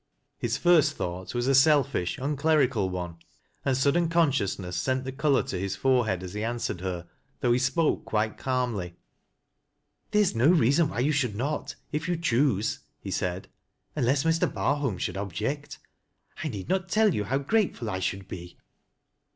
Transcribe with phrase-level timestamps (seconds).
[0.39, 3.17] His first thought was a selfish, unclerical one,
[3.63, 7.07] and sudden consciousness sent the color to his forehead as he answered her,
[7.41, 8.95] though he spoke quite calmly."
[10.09, 13.47] There is no reason why you should not— if you choose," he said,"
[13.95, 14.51] unless Mr.
[14.51, 15.77] Barholm should object.
[16.43, 18.57] I need no* tell you how grateful I should be."